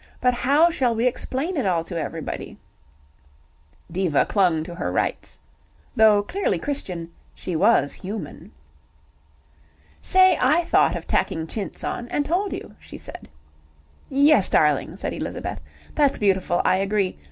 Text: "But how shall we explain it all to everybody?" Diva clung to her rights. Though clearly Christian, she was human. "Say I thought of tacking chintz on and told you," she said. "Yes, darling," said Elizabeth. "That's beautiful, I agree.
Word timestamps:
"But 0.19 0.33
how 0.33 0.71
shall 0.71 0.95
we 0.95 1.05
explain 1.05 1.55
it 1.55 1.67
all 1.67 1.83
to 1.83 1.95
everybody?" 1.95 2.57
Diva 3.91 4.25
clung 4.25 4.63
to 4.63 4.73
her 4.73 4.91
rights. 4.91 5.39
Though 5.95 6.23
clearly 6.23 6.57
Christian, 6.57 7.11
she 7.35 7.55
was 7.55 7.93
human. 7.93 8.51
"Say 10.01 10.39
I 10.41 10.63
thought 10.63 10.95
of 10.95 11.05
tacking 11.05 11.45
chintz 11.45 11.83
on 11.83 12.07
and 12.07 12.25
told 12.25 12.51
you," 12.51 12.75
she 12.79 12.97
said. 12.97 13.29
"Yes, 14.09 14.49
darling," 14.49 14.95
said 14.97 15.13
Elizabeth. 15.13 15.61
"That's 15.93 16.17
beautiful, 16.17 16.63
I 16.65 16.77
agree. 16.77 17.19